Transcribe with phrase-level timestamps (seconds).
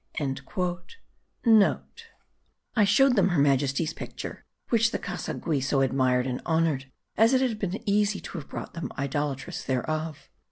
[0.09, 1.29] "*
[1.69, 7.41] (* "I showed them her Majesty's picture, which the Casigui so admired and honoured, as it
[7.41, 10.27] had been easy to have brought them idolatrous thereof.